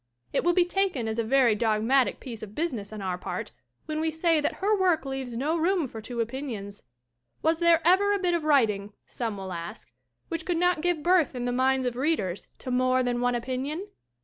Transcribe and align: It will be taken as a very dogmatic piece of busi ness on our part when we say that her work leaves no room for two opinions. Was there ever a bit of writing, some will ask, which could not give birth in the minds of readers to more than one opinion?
It 0.33 0.43
will 0.43 0.55
be 0.55 0.65
taken 0.65 1.07
as 1.07 1.19
a 1.19 1.23
very 1.23 1.53
dogmatic 1.53 2.19
piece 2.19 2.41
of 2.41 2.55
busi 2.55 2.73
ness 2.73 2.91
on 2.91 3.03
our 3.03 3.19
part 3.19 3.51
when 3.85 4.01
we 4.01 4.09
say 4.09 4.41
that 4.41 4.53
her 4.55 4.75
work 4.75 5.05
leaves 5.05 5.37
no 5.37 5.55
room 5.55 5.87
for 5.87 6.01
two 6.01 6.19
opinions. 6.21 6.81
Was 7.43 7.59
there 7.59 7.83
ever 7.87 8.11
a 8.11 8.17
bit 8.17 8.33
of 8.33 8.43
writing, 8.43 8.93
some 9.05 9.37
will 9.37 9.53
ask, 9.53 9.93
which 10.27 10.43
could 10.43 10.57
not 10.57 10.81
give 10.81 11.03
birth 11.03 11.35
in 11.35 11.45
the 11.45 11.51
minds 11.51 11.85
of 11.85 11.95
readers 11.97 12.47
to 12.57 12.71
more 12.71 13.03
than 13.03 13.21
one 13.21 13.35
opinion? 13.35 13.89